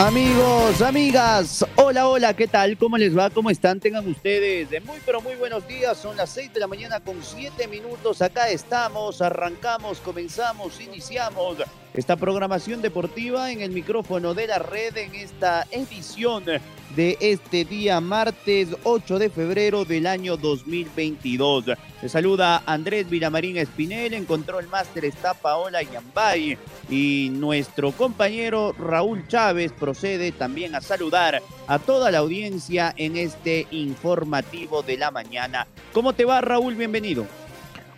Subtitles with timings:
[0.00, 2.78] Amigos, amigas, hola, hola, ¿qué tal?
[2.78, 3.28] ¿Cómo les va?
[3.28, 3.80] ¿Cómo están?
[3.80, 5.98] Tengan ustedes de muy, pero muy buenos días.
[5.98, 8.22] Son las 6 de la mañana con 7 minutos.
[8.22, 11.58] Acá estamos, arrancamos, comenzamos, iniciamos
[11.94, 18.00] esta programación deportiva en el micrófono de la red en esta edición de este día
[18.00, 21.66] martes 8 de febrero del año 2022.
[22.00, 29.26] Se saluda Andrés Villamarín Espinel, encontró el máster está Paola Yambay y nuestro compañero Raúl
[29.28, 35.66] Chávez procede también a saludar a toda la audiencia en este informativo de la mañana.
[35.92, 36.74] ¿Cómo te va Raúl?
[36.74, 37.39] Bienvenido.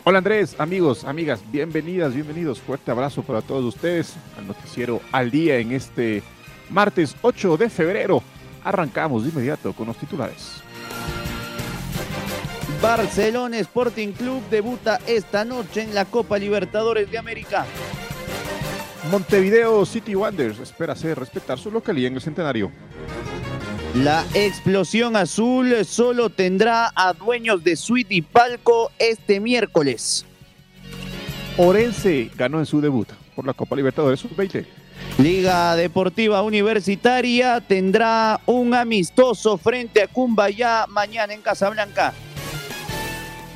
[0.05, 2.61] Hola Andrés, amigos, amigas, bienvenidas, bienvenidos.
[2.61, 6.25] Fuerte abrazo para todos ustedes al noticiero al día en este
[6.71, 8.21] martes 8 de febrero.
[8.65, 10.55] Arrancamos de inmediato con los titulares.
[12.83, 17.65] Barcelona Sporting Club debuta esta noche en la Copa Libertadores de América.
[19.09, 22.73] Montevideo City Wanderers espera hacer respetar su localidad en el centenario.
[23.95, 30.25] La explosión azul solo tendrá a dueños de suite y palco este miércoles.
[31.59, 34.65] Orense ganó en su debut por la Copa Libertadores Sub-20.
[35.19, 42.15] Liga Deportiva Universitaria tendrá un amistoso frente a Cumbayá mañana en Casablanca.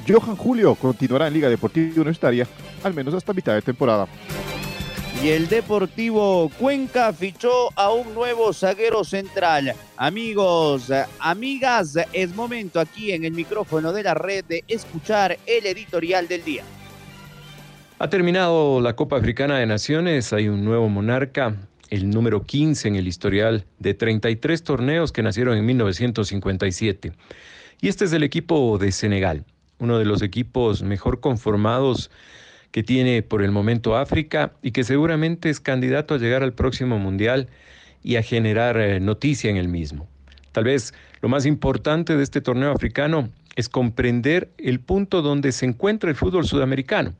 [0.06, 2.46] Johan Julio continuará en Liga Deportiva Universitaria,
[2.84, 4.06] al menos hasta mitad de temporada.
[5.22, 9.72] Y el Deportivo Cuenca fichó a un nuevo zaguero central.
[9.96, 16.28] Amigos, amigas, es momento aquí en el micrófono de la red de escuchar el editorial
[16.28, 16.64] del día.
[17.98, 21.56] Ha terminado la Copa Africana de Naciones, hay un nuevo monarca,
[21.88, 27.12] el número 15 en el historial de 33 torneos que nacieron en 1957.
[27.80, 29.44] Y este es el equipo de Senegal,
[29.78, 32.10] uno de los equipos mejor conformados
[32.76, 36.98] que tiene por el momento África y que seguramente es candidato a llegar al próximo
[36.98, 37.48] Mundial
[38.02, 40.06] y a generar eh, noticia en el mismo.
[40.52, 40.92] Tal vez
[41.22, 46.16] lo más importante de este torneo africano es comprender el punto donde se encuentra el
[46.16, 47.14] fútbol sudamericano,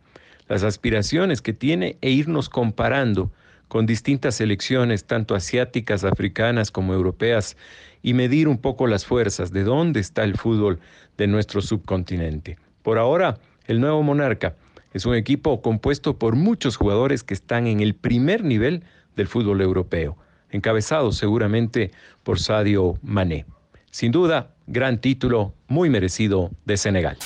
[0.47, 3.33] las aspiraciones que tiene e irnos comparando
[3.69, 7.57] con distintas selecciones, tanto asiáticas, africanas como europeas,
[8.03, 10.81] y medir un poco las fuerzas de dónde está el fútbol
[11.17, 12.59] de nuestro subcontinente.
[12.83, 14.55] Por ahora, el nuevo monarca
[14.97, 18.83] es un equipo compuesto por muchos jugadores que están en el primer nivel
[19.15, 20.17] del fútbol europeo,
[20.51, 21.91] encabezado seguramente
[22.23, 23.45] por Sadio Mané.
[23.91, 27.19] Sin duda, gran título, muy merecido de Senegal.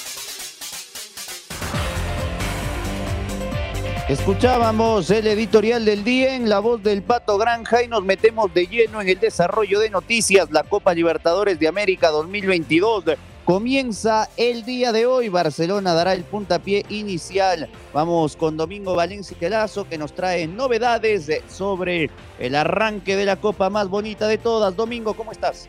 [4.09, 8.67] Escuchábamos el editorial del día en la voz del Pato Granja y nos metemos de
[8.67, 10.51] lleno en el desarrollo de noticias.
[10.51, 13.05] La Copa Libertadores de América 2022
[13.50, 15.28] Comienza el día de hoy.
[15.28, 17.69] Barcelona dará el puntapié inicial.
[17.93, 23.69] Vamos con Domingo Valencia Lazo que nos trae novedades sobre el arranque de la copa
[23.69, 24.77] más bonita de todas.
[24.77, 25.69] Domingo, ¿cómo estás?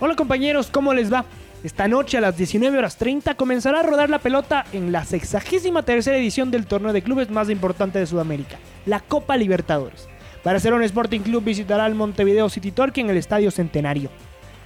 [0.00, 1.24] Hola compañeros, ¿cómo les va?
[1.62, 5.84] Esta noche a las 19 horas 30 comenzará a rodar la pelota en la sexagésima
[5.84, 10.08] tercera edición del torneo de clubes más importante de Sudamérica, la Copa Libertadores.
[10.42, 14.10] Barcelona Sporting Club visitará al Montevideo City Torque en el Estadio Centenario.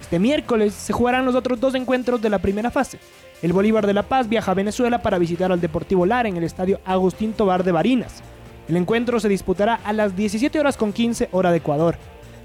[0.05, 2.99] Este miércoles se jugarán los otros dos encuentros de la primera fase.
[3.41, 6.43] El Bolívar de La Paz viaja a Venezuela para visitar al Deportivo Lara en el
[6.43, 8.21] estadio Agustín Tobar de Barinas.
[8.69, 11.97] El encuentro se disputará a las 17 horas con 15 hora de Ecuador.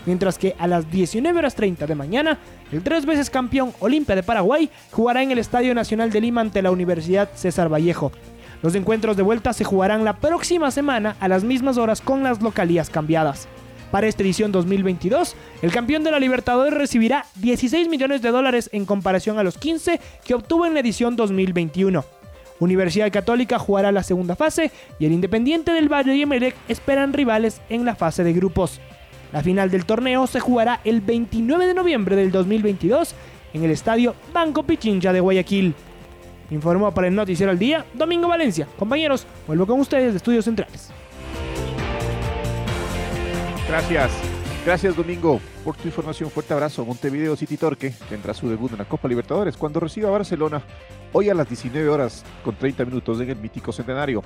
[0.06, 2.39] Mientras que a las 19 horas 30 de mañana,
[2.72, 6.62] el tres veces campeón Olimpia de Paraguay jugará en el Estadio Nacional de Lima ante
[6.62, 8.10] la Universidad César Vallejo.
[8.62, 12.41] Los encuentros de vuelta se jugarán la próxima semana a las mismas horas con las
[12.41, 13.48] localías cambiadas.
[13.91, 18.87] Para esta edición 2022, el campeón de la Libertadores recibirá 16 millones de dólares en
[18.87, 22.04] comparación a los 15 que obtuvo en la edición 2021.
[22.60, 27.60] Universidad Católica jugará la segunda fase y el Independiente del Valle y Emelec esperan rivales
[27.69, 28.81] en la fase de grupos.
[29.33, 33.15] La final del torneo se jugará el 29 de noviembre del 2022
[33.54, 35.75] en el estadio Banco Pichincha de Guayaquil.
[36.51, 38.69] Informó para el Noticiero al Día, Domingo Valencia.
[38.78, 40.93] Compañeros, vuelvo con ustedes de Estudios Centrales.
[43.71, 44.11] Gracias.
[44.67, 46.28] Gracias Domingo por tu información.
[46.28, 46.84] Fuerte abrazo.
[46.84, 50.61] Montevideo City Torque tendrá su debut en la Copa Libertadores cuando reciba a Barcelona
[51.13, 54.25] hoy a las 19 horas con 30 minutos en el mítico centenario.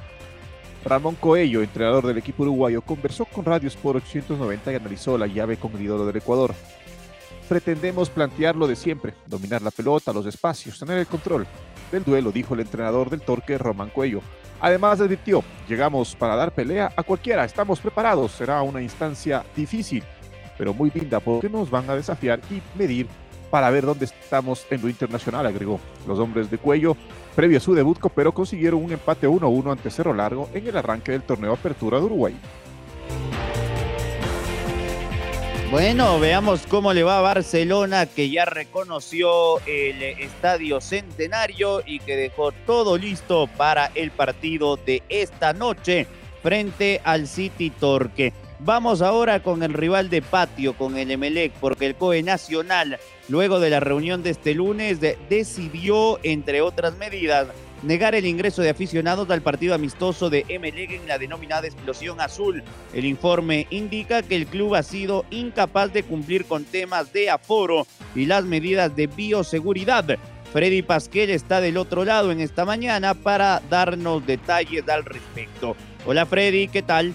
[0.83, 5.59] Ramón Coello, entrenador del equipo uruguayo, conversó con Radio Sport 890 y analizó la llave
[5.59, 6.55] con del Ecuador.
[7.47, 11.47] Pretendemos plantear lo de siempre, dominar la pelota, los espacios, tener el control
[11.95, 14.21] del duelo, dijo el entrenador del Torque, Román Coello.
[14.61, 20.03] Además advirtió, llegamos para dar pelea a cualquiera, estamos preparados, será una instancia difícil,
[20.59, 23.07] pero muy linda porque nos van a desafiar y medir
[23.51, 25.79] para ver dónde estamos en lo internacional, agregó.
[26.09, 26.97] Los hombres de cuello,
[27.37, 31.13] previo a su debut, pero consiguieron un empate 1-1 ante Cerro Largo en el arranque
[31.13, 32.35] del torneo Apertura de Uruguay.
[35.75, 42.15] Bueno, veamos cómo le va a Barcelona, que ya reconoció el Estadio Centenario y que
[42.15, 46.07] dejó todo listo para el partido de esta noche
[46.45, 48.33] frente al City Torque.
[48.61, 53.59] Vamos ahora con el rival de patio, con el Emelec, porque el COE Nacional, luego
[53.59, 57.49] de la reunión de este lunes, decidió, entre otras medidas,
[57.85, 62.63] negar el ingreso de aficionados al partido amistoso de Emelec en la denominada explosión azul.
[62.93, 67.87] El informe indica que el club ha sido incapaz de cumplir con temas de aforo
[68.15, 70.19] y las medidas de bioseguridad.
[70.53, 75.77] Freddy Pasquel está del otro lado en esta mañana para darnos detalles al respecto.
[76.07, 77.13] Hola Freddy, ¿qué tal?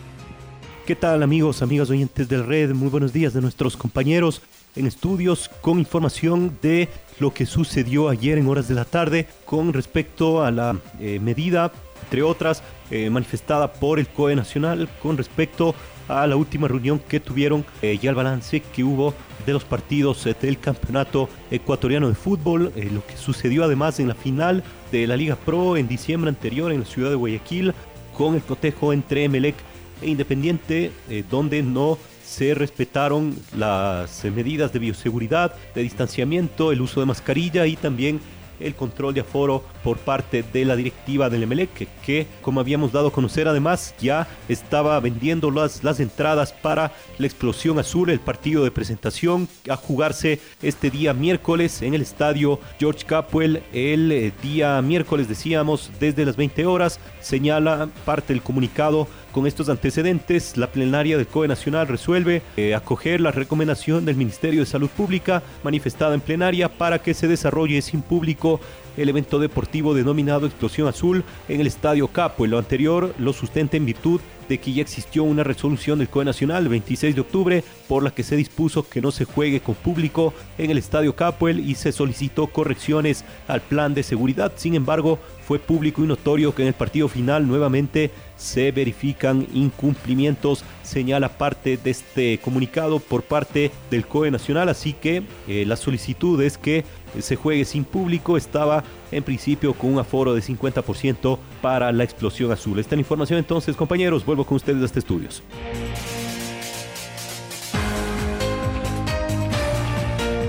[0.86, 2.71] ¿Qué tal amigos, amigas oyentes del Red?
[2.71, 4.42] Muy buenos días de nuestros compañeros
[4.75, 6.89] en estudios con información de
[7.19, 11.71] lo que sucedió ayer en horas de la tarde con respecto a la eh, medida,
[12.04, 15.75] entre otras, eh, manifestada por el COE Nacional con respecto
[16.07, 19.13] a la última reunión que tuvieron eh, y al balance que hubo
[19.45, 24.63] de los partidos del campeonato ecuatoriano de fútbol, lo que sucedió además en la final
[24.92, 27.74] de la Liga Pro en diciembre anterior en la ciudad de Guayaquil
[28.16, 29.56] con el cotejo entre Emelec
[30.01, 30.92] e Independiente,
[31.31, 31.98] donde no
[32.30, 38.22] se respetaron las eh, medidas de bioseguridad, de distanciamiento, el uso de mascarilla y también
[38.60, 43.08] el control de aforo por parte de la directiva del Emelec, que, como habíamos dado
[43.08, 48.64] a conocer además ya estaba vendiendo las, las entradas para la explosión azul, el partido
[48.64, 54.81] de presentación a jugarse este día miércoles en el estadio George Capwell, el eh, día
[54.81, 61.18] miércoles decíamos desde las 20 horas, señala parte del comunicado con estos antecedentes, la plenaria
[61.18, 66.22] del COE Nacional resuelve eh, acoger la recomendación del Ministerio de Salud Pública manifestada en
[66.22, 68.60] plenaria para que se desarrolle sin público
[68.98, 72.46] el evento deportivo denominado Explosión Azul en el Estadio Capo.
[72.46, 76.25] En lo anterior lo sustenta en virtud de que ya existió una resolución del COE
[76.25, 79.75] Nacional el 26 de octubre por la que se dispuso que no se juegue con
[79.75, 84.51] público en el Estadio Capuel y se solicitó correcciones al plan de seguridad.
[84.57, 90.63] Sin embargo, fue público y notorio que en el partido final nuevamente se verifican incumplimientos,
[90.84, 96.42] señala parte de este comunicado por parte del COE Nacional, así que eh, la solicitud
[96.42, 96.86] es que
[97.19, 102.51] se juegue sin público, estaba en principio con un aforo de 50% para la explosión
[102.51, 102.79] azul.
[102.79, 105.44] Esta información entonces, compañeros, vuelvo con ustedes a este estudios.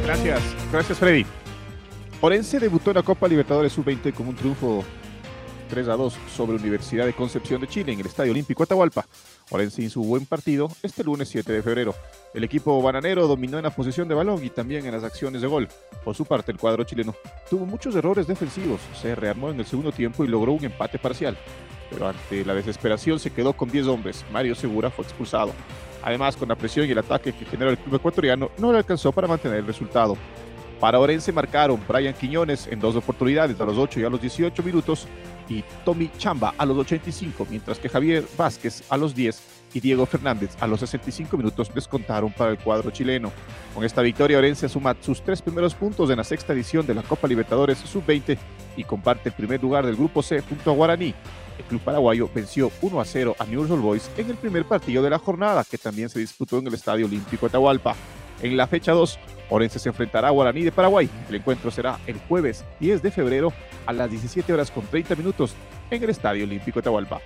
[0.05, 0.41] Gracias,
[0.73, 1.25] gracias Freddy.
[2.21, 4.85] Orense debutó en la Copa Libertadores Sub-20 con un triunfo
[5.71, 9.07] 3 a 2 sobre Universidad de Concepción de Chile en el Estadio Olímpico Atahualpa.
[9.51, 11.95] Orense hizo un buen partido este lunes 7 de febrero.
[12.35, 15.49] El equipo bananero dominó en la posición de balón y también en las acciones de
[15.49, 15.69] gol.
[16.05, 17.15] Por su parte, el cuadro chileno
[17.49, 21.39] tuvo muchos errores defensivos, se rearmó en el segundo tiempo y logró un empate parcial.
[21.89, 24.25] Pero ante la desesperación se quedó con 10 hombres.
[24.33, 25.53] Mario Segura fue expulsado.
[26.03, 29.13] Además, con la presión y el ataque que generó el club ecuatoriano, no le alcanzó
[29.13, 30.17] para mantener el resultado.
[30.81, 34.63] Para Orense marcaron Brian Quiñones en dos oportunidades a los 8 y a los 18
[34.63, 35.07] minutos
[35.85, 39.43] Tommy Chamba a los 85, mientras que Javier Vázquez a los 10
[39.75, 43.33] y Diego Fernández a los 65 minutos descontaron para el cuadro chileno.
[43.75, 47.03] Con esta victoria, Orense suma sus tres primeros puntos en la sexta edición de la
[47.03, 48.39] Copa Libertadores Sub-20
[48.77, 51.15] y comparte el primer lugar del Grupo C junto a Guaraní.
[51.59, 55.03] El club paraguayo venció 1 a 0 a New Old Boys en el primer partido
[55.03, 57.95] de la jornada, que también se disputó en el Estadio Olímpico Atahualpa.
[58.43, 59.19] En la fecha 2,
[59.51, 61.11] Orense se enfrentará a Guaraní de Paraguay.
[61.29, 63.53] El encuentro será el jueves 10 de febrero
[63.85, 65.55] a las 17 horas con 30 minutos
[65.91, 67.21] en el Estadio Olímpico de Atahualpa.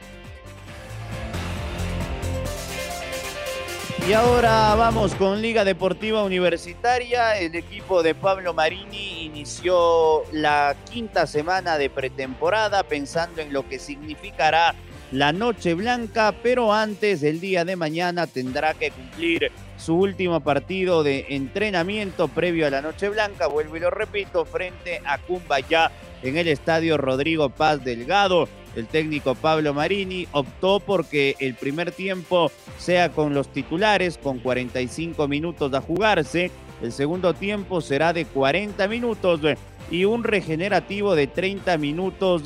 [4.06, 7.38] Y ahora vamos con Liga Deportiva Universitaria.
[7.38, 13.78] El equipo de Pablo Marini inició la quinta semana de pretemporada pensando en lo que
[13.78, 14.74] significará
[15.10, 21.02] la Noche Blanca, pero antes, el día de mañana, tendrá que cumplir su último partido
[21.02, 25.90] de entrenamiento previo a la Noche Blanca, vuelvo y lo repito, frente a Cumbayá
[26.22, 28.48] en el estadio Rodrigo Paz Delgado.
[28.76, 35.28] el técnico Pablo Marini optó porque el primer tiempo sea con los titulares, con 45
[35.28, 36.50] minutos a jugarse.
[36.82, 39.40] El segundo tiempo será de 40 minutos
[39.90, 42.42] y un regenerativo de 30 minutos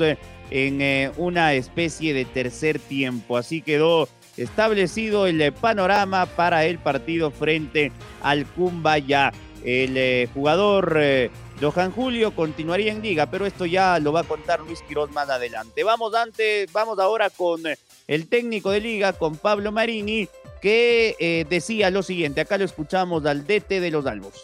[0.51, 3.37] en eh, una especie de tercer tiempo.
[3.37, 4.09] Así quedó
[4.39, 7.93] establecido el panorama para el partido frente
[8.23, 9.33] al Cumbaya.
[9.65, 11.31] El eh, jugador eh,
[11.61, 15.29] Johan Julio continuaría en liga, pero esto ya lo va a contar Luis Quiroz más
[15.29, 15.83] adelante.
[15.83, 17.61] Vamos antes, vamos ahora con
[18.07, 20.29] el técnico de liga, con Pablo Marini,
[20.63, 22.41] que decía lo siguiente.
[22.41, 24.43] Acá lo escuchamos al DT de los Albos.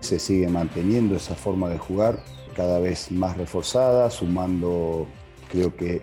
[0.00, 2.18] Se sigue manteniendo esa forma de jugar
[2.56, 5.06] cada vez más reforzada, sumando
[5.50, 6.02] creo que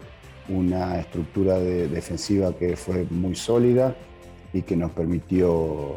[0.50, 3.96] una estructura defensiva que fue muy sólida
[4.54, 5.96] y que nos permitió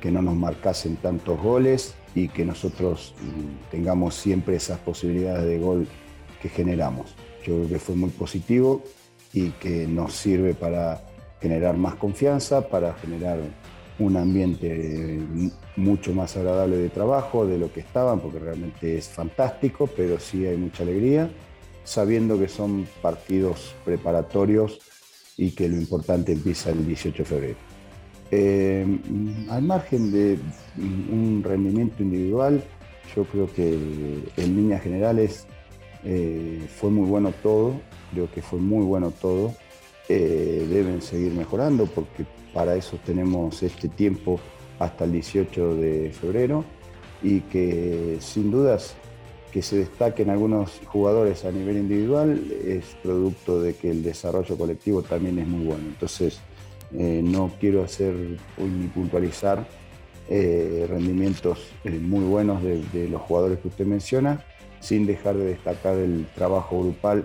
[0.00, 5.58] que no nos marcasen tantos goles y que nosotros mm, tengamos siempre esas posibilidades de
[5.58, 5.86] gol
[6.40, 7.14] que generamos.
[7.44, 8.82] Yo creo que fue muy positivo
[9.32, 11.02] y que nos sirve para
[11.40, 13.38] generar más confianza, para generar
[13.98, 15.18] un ambiente
[15.76, 20.44] mucho más agradable de trabajo de lo que estaban, porque realmente es fantástico, pero sí
[20.46, 21.30] hay mucha alegría
[21.86, 24.80] sabiendo que son partidos preparatorios
[25.38, 27.56] y que lo importante empieza el 18 de febrero.
[28.32, 28.84] Eh,
[29.48, 30.38] al margen de
[30.76, 32.62] un rendimiento individual,
[33.14, 33.74] yo creo que
[34.36, 35.46] en líneas generales
[36.04, 37.80] eh, fue muy bueno todo,
[38.12, 39.54] creo que fue muy bueno todo.
[40.08, 44.40] Eh, deben seguir mejorando porque para eso tenemos este tiempo
[44.78, 46.64] hasta el 18 de febrero
[47.22, 48.94] y que sin dudas
[49.56, 55.00] que se destaquen algunos jugadores a nivel individual es producto de que el desarrollo colectivo
[55.00, 55.84] también es muy bueno.
[55.86, 56.40] Entonces,
[56.92, 58.12] eh, no quiero hacer
[58.58, 59.66] ni puntualizar
[60.28, 64.44] eh, rendimientos eh, muy buenos de, los jugadores que usted menciona,
[64.80, 67.24] sin dejar de destacar el trabajo grupal,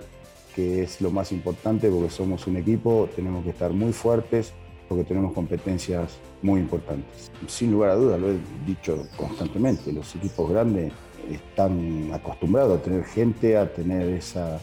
[0.56, 4.54] que es lo más importante porque somos un equipo, tenemos que estar muy fuertes
[4.88, 7.30] porque tenemos competencias muy importantes.
[7.48, 10.94] Sin lugar a dudas, lo he dicho constantemente, los equipos grandes
[11.30, 14.60] están acostumbrados a tener gente, a tener esa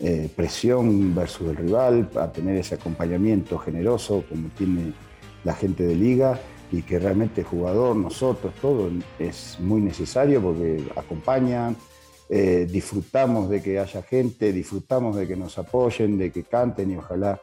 [0.00, 4.92] eh, presión versus el rival, a tener ese acompañamiento generoso como tiene
[5.44, 6.38] la gente de liga
[6.70, 11.76] y que realmente el jugador, nosotros, todo es muy necesario porque acompañan,
[12.28, 16.96] eh, disfrutamos de que haya gente, disfrutamos de que nos apoyen, de que canten y
[16.96, 17.40] ojalá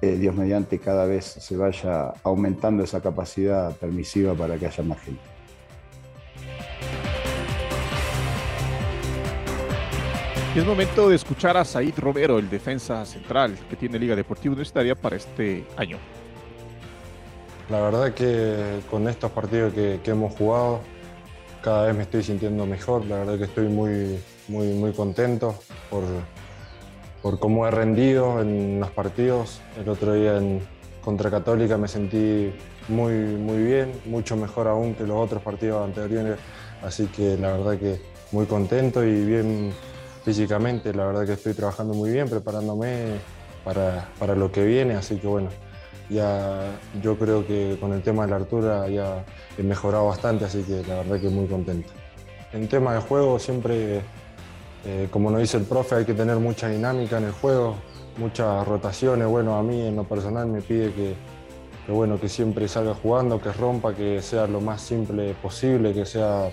[0.00, 5.00] eh, Dios mediante cada vez se vaya aumentando esa capacidad permisiva para que haya más
[5.00, 5.39] gente.
[10.58, 14.96] Es momento de escuchar a Said Romero, el defensa central que tiene Liga Deportiva Universitaria
[14.96, 15.96] para este año.
[17.68, 20.80] La verdad que con estos partidos que, hemos jugado,
[21.62, 23.06] cada vez me estoy sintiendo mejor.
[23.06, 25.54] La verdad que estoy muy, muy, muy contento
[25.88, 26.02] por,
[27.22, 29.60] por cómo he rendido en los partidos.
[29.80, 30.60] El otro día en,
[31.00, 32.52] contra Católica me sentí
[32.88, 36.38] muy, muy bien, mucho mejor aún que los otros partidos anteriores.
[36.82, 38.00] Así que la verdad que
[38.32, 39.72] muy contento y bien
[40.30, 43.16] físicamente, la verdad que estoy trabajando muy bien, preparándome
[43.64, 45.48] para, para, lo que viene, así que bueno,
[46.08, 46.70] ya
[47.02, 49.24] yo creo que con el tema de la altura ya
[49.58, 51.90] he mejorado bastante, así que la verdad que muy contento.
[52.52, 54.02] En tema de juego siempre,
[54.84, 57.74] eh, como nos dice el profe, hay que tener mucha dinámica en el juego,
[58.16, 61.16] muchas rotaciones, bueno, a mí en lo personal me pide que,
[61.86, 66.06] que bueno, que siempre salga jugando, que rompa, que sea lo más simple posible, que
[66.06, 66.52] sea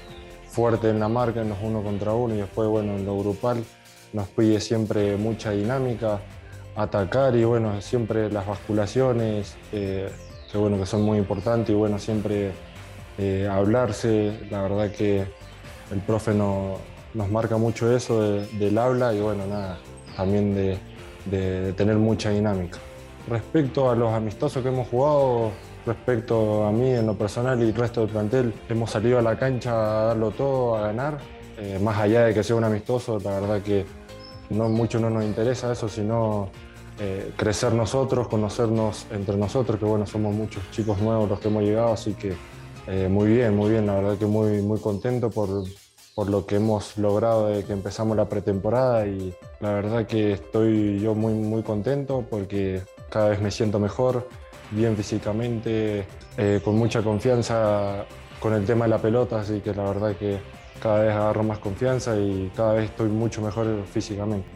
[0.49, 3.63] fuerte en la marca, en los uno contra uno y después, bueno, en lo grupal
[4.13, 6.19] nos pide siempre mucha dinámica,
[6.75, 10.09] atacar y bueno, siempre las basculaciones, eh,
[10.51, 12.51] que bueno, que son muy importantes y bueno, siempre
[13.17, 15.25] eh, hablarse, la verdad que
[15.91, 16.77] el profe no,
[17.13, 19.77] nos marca mucho eso del habla y bueno, nada,
[20.15, 20.77] también de,
[21.25, 22.79] de tener mucha dinámica.
[23.27, 25.51] Respecto a los amistosos que hemos jugado,
[25.87, 29.39] Respecto a mí, en lo personal y el resto del plantel, hemos salido a la
[29.39, 31.17] cancha a darlo todo, a ganar.
[31.57, 33.85] Eh, más allá de que sea un amistoso, la verdad que
[34.49, 36.49] no mucho no nos interesa eso, sino
[36.99, 41.63] eh, crecer nosotros, conocernos entre nosotros, que bueno, somos muchos chicos nuevos los que hemos
[41.63, 42.33] llegado, así que
[42.87, 45.47] eh, muy bien, muy bien, la verdad que muy, muy contento por,
[46.15, 50.99] por lo que hemos logrado desde que empezamos la pretemporada y la verdad que estoy
[50.99, 54.27] yo muy, muy contento porque cada vez me siento mejor
[54.71, 56.05] bien físicamente,
[56.37, 58.05] eh, con mucha confianza
[58.39, 60.39] con el tema de la pelota, así que la verdad que
[60.81, 64.47] cada vez agarro más confianza y cada vez estoy mucho mejor físicamente.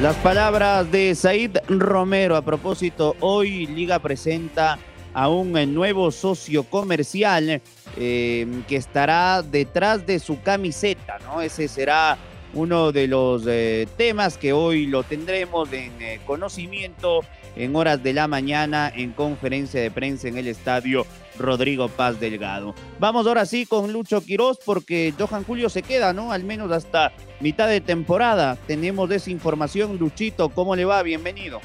[0.00, 4.78] Las palabras de Said Romero a propósito, hoy Liga presenta
[5.14, 7.62] a un nuevo socio comercial
[7.96, 11.40] eh, que estará detrás de su camiseta, ¿no?
[11.40, 12.18] Ese será
[12.54, 17.20] uno de los eh, temas que hoy lo tendremos en eh, conocimiento
[17.56, 21.06] en horas de la mañana en conferencia de prensa en el estadio
[21.38, 22.74] Rodrigo Paz Delgado.
[22.98, 26.32] Vamos ahora sí con Lucho Quiroz porque Johan Julio se queda, ¿no?
[26.32, 28.56] Al menos hasta mitad de temporada.
[28.66, 29.98] Tenemos esa información.
[29.98, 31.02] Luchito, ¿cómo le va?
[31.02, 31.60] Bienvenido.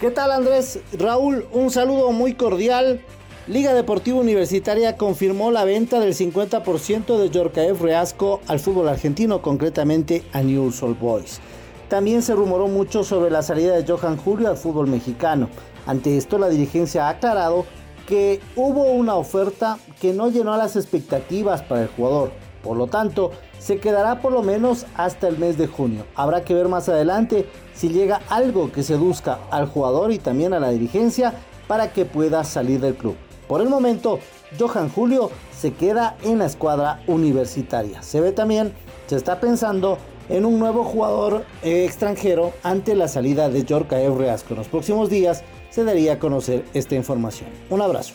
[0.00, 0.80] ¿Qué tal Andrés?
[0.98, 3.02] Raúl, un saludo muy cordial.
[3.50, 10.22] Liga Deportiva Universitaria confirmó la venta del 50% de Yorcaev Reasco al fútbol argentino, concretamente
[10.32, 11.40] a News Old Boys.
[11.88, 15.48] También se rumoró mucho sobre la salida de Johan Julio al fútbol mexicano.
[15.84, 17.66] Ante esto, la dirigencia ha aclarado
[18.06, 22.30] que hubo una oferta que no llenó las expectativas para el jugador.
[22.62, 26.04] Por lo tanto, se quedará por lo menos hasta el mes de junio.
[26.14, 30.60] Habrá que ver más adelante si llega algo que seduzca al jugador y también a
[30.60, 31.34] la dirigencia
[31.66, 33.16] para que pueda salir del club.
[33.50, 34.20] Por el momento,
[34.60, 38.00] Johan Julio se queda en la escuadra universitaria.
[38.00, 38.72] Se ve también,
[39.08, 44.50] se está pensando en un nuevo jugador eh, extranjero ante la salida de Yorka Reasco.
[44.50, 47.50] En los próximos días se daría a conocer esta información.
[47.70, 48.14] Un abrazo.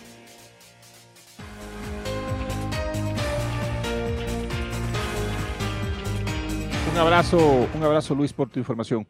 [6.93, 9.05] Un abrazo, un abrazo Luis por tu información.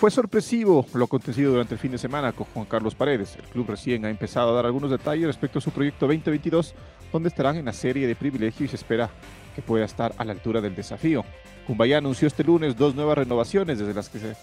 [0.00, 3.36] Fue sorpresivo lo acontecido durante el fin de semana con Juan Carlos Paredes.
[3.36, 6.74] El club recién ha empezado a dar algunos detalles respecto a su proyecto 2022,
[7.12, 9.10] donde estarán en la serie de privilegio y se espera
[9.54, 11.22] que pueda estar a la altura del desafío.
[11.66, 14.36] Cumbayá anunció este lunes dos nuevas renovaciones desde las que se,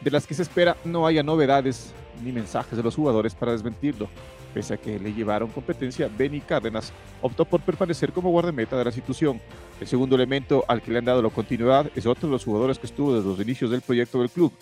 [0.00, 1.92] de las que se espera no haya novedades
[2.22, 4.08] ni mensajes de los jugadores para desmentirlo.
[4.52, 8.90] Pese a que le llevaron competencia, Benny Cárdenas optó por permanecer como guardameta de la
[8.90, 9.40] institución.
[9.80, 12.78] El segundo elemento al que le han dado la continuidad es otro de los jugadores
[12.78, 14.52] que estuvo desde los inicios del proyecto del club.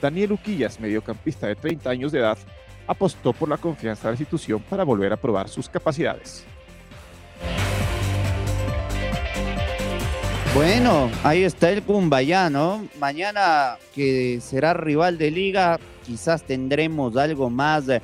[0.00, 2.38] Daniel Uquillas, mediocampista de 30 años de edad,
[2.86, 6.44] apostó por la confianza de la institución para volver a probar sus capacidades.
[10.54, 12.86] Bueno, ahí está el Cumbayá, ¿no?
[12.98, 15.78] Mañana que será rival de liga,
[16.10, 18.02] quizás tendremos algo más de,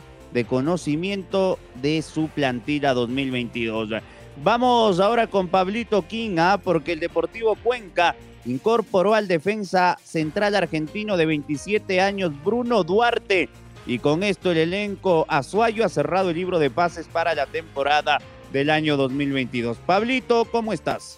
[0.48, 4.00] conocimiento de su plantilla 2022.
[4.44, 6.04] Vamos ahora con Pablito
[6.38, 6.60] ¿ah?
[6.62, 8.14] porque el Deportivo Cuenca
[8.45, 13.49] incorporó al defensa central argentino de 27 años, Bruno Duarte.
[13.88, 18.19] Y con esto el elenco Azuayo ha cerrado el libro de pases para la temporada
[18.52, 19.78] del año 2022.
[19.78, 21.16] Pablito, ¿cómo estás?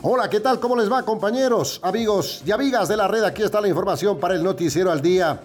[0.00, 0.58] Hola, ¿qué tal?
[0.58, 3.22] ¿Cómo les va, compañeros, amigos y amigas de la red?
[3.24, 5.42] Aquí está la información para el Noticiero al Día.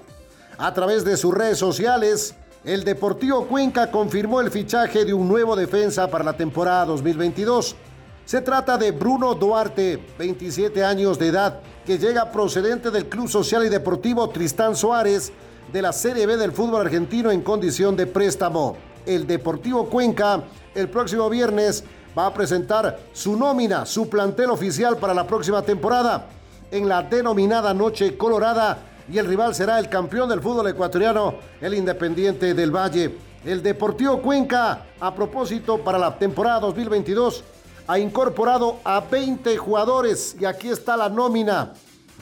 [0.57, 5.53] A través de sus redes sociales, el Deportivo Cuenca confirmó el fichaje de un nuevo
[5.53, 7.75] defensa para la temporada 2022.
[8.23, 13.65] Se trata de Bruno Duarte, 27 años de edad, que llega procedente del Club Social
[13.65, 15.33] y Deportivo Tristán Suárez
[15.73, 18.77] de la Serie B del fútbol argentino en condición de préstamo.
[19.05, 20.41] El Deportivo Cuenca
[20.73, 21.83] el próximo viernes
[22.17, 26.27] va a presentar su nómina, su plantel oficial para la próxima temporada
[26.71, 31.73] en la denominada Noche Colorada y el rival será el campeón del fútbol ecuatoriano, el
[31.73, 33.17] Independiente del Valle.
[33.43, 37.43] El Deportivo Cuenca, a propósito, para la temporada 2022,
[37.87, 41.73] ha incorporado a 20 jugadores y aquí está la nómina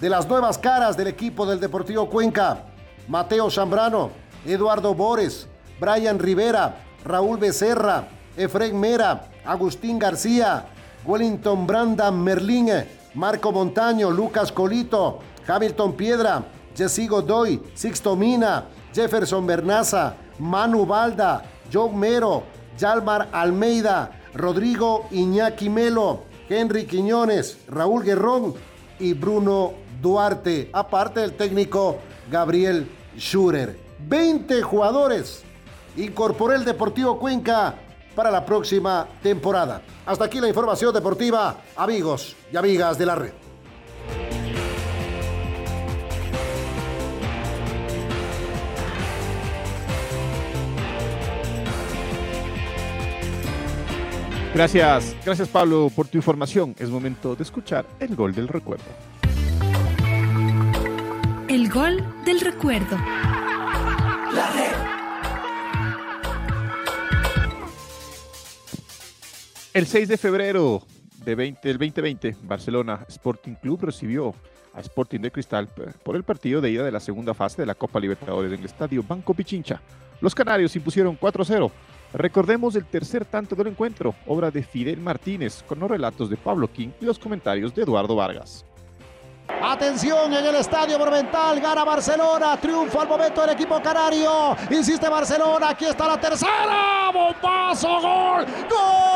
[0.02, 2.66] de las nuevas caras del equipo del Deportivo Cuenca.
[3.08, 4.12] Mateo Zambrano,
[4.46, 5.48] Eduardo Bores,
[5.80, 10.66] Brian Rivera, Raúl Becerra, Efraín Mera, Agustín García,
[11.06, 12.70] Wellington Branda Merlín,
[13.14, 16.44] Marco Montaño, Lucas Colito, Hamilton Piedra,
[16.76, 22.44] Jesse Godoy, Sixto Mina, Jefferson Bernaza, Manu Balda, Joe Mero,
[22.78, 28.54] Yalmar Almeida, Rodrigo Iñaki Melo, Henry Quiñones, Raúl Guerrón
[29.00, 32.00] y Bruno Duarte, aparte del técnico
[32.32, 33.80] Gabriel Schurer.
[34.08, 35.44] 20 jugadores
[35.96, 37.76] incorporó el Deportivo Cuenca
[38.16, 39.82] para la próxima temporada.
[40.06, 43.43] Hasta aquí la información deportiva, amigos y amigas de la red.
[54.54, 56.76] Gracias, gracias Pablo por tu información.
[56.78, 58.84] Es momento de escuchar el gol del recuerdo.
[61.48, 62.96] El gol del recuerdo.
[64.32, 64.74] La red.
[69.74, 70.84] El 6 de febrero
[71.26, 74.36] de 20, del 2020, Barcelona Sporting Club recibió
[74.76, 75.68] a Sporting de Cristal
[76.04, 78.66] por el partido de ida de la segunda fase de la Copa Libertadores en el
[78.66, 79.82] estadio Banco Pichincha.
[80.22, 81.72] Los canarios impusieron 4-0.
[82.14, 86.72] Recordemos el tercer tanto del encuentro, obra de Fidel Martínez, con los relatos de Pablo
[86.72, 88.64] King y los comentarios de Eduardo Vargas.
[89.62, 94.56] Atención en el estadio Monumental, gana Barcelona, triunfo al momento del equipo canario.
[94.70, 99.14] Insiste Barcelona, aquí está la tercera, bombazo, gol, gol.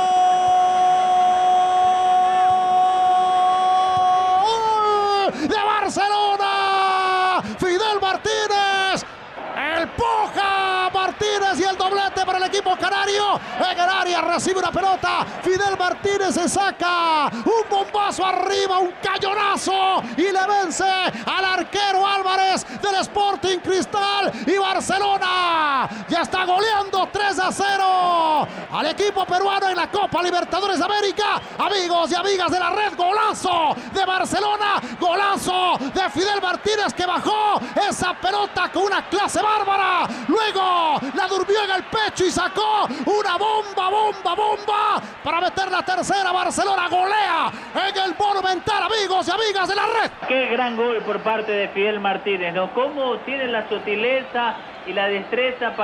[13.60, 15.26] En el área recibe una pelota.
[15.44, 17.30] Fidel Martínez se saca.
[17.34, 20.02] Un bombazo arriba, un cañonazo.
[20.16, 24.32] Y le vence al arquero Álvarez del Sporting Cristal.
[24.46, 30.80] Y Barcelona ya está goleando 3 a 0 al equipo peruano en la Copa Libertadores
[30.82, 31.42] América.
[31.58, 34.82] Amigos y amigas de la red, golazo de Barcelona.
[35.00, 40.08] Golazo de Fidel Martínez que bajó esa pelota con una clase bárbara.
[40.28, 45.84] Luego la durmió en el pecho y sacó una bomba, bomba, bomba para meter la
[45.84, 46.32] tercera.
[46.32, 50.12] Barcelona golea en el Monumental, amigos y amigas de la red.
[50.28, 52.74] Qué gran gol por parte de Fidel Martínez, ¿no?
[52.74, 54.56] Cómo tiene la sutileza
[54.88, 55.76] y la destreza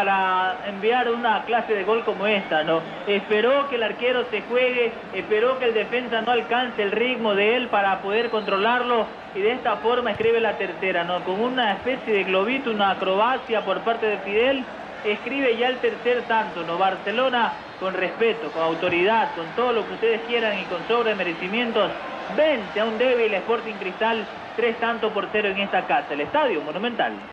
[0.68, 2.82] enviar una clase de gol como esta, ¿no?
[3.08, 7.56] Esperó que el arquero se juegue, esperó que el defensa no alcance el ritmo de
[7.56, 11.24] él para poder controlarlo y de esta forma escribe la tercera, ¿no?
[11.24, 14.64] Con una especie de globito, una acrobacia por parte de Fidel,
[15.04, 16.78] escribe ya el tercer tanto, ¿no?
[16.78, 21.92] Barcelona con respeto, con autoridad, con todo lo que ustedes quieran y con sobre merecimientos,
[22.38, 26.62] vence a un débil Sporting Cristal, tres tantos por cero en esta casa, el Estadio
[26.62, 27.33] Monumental.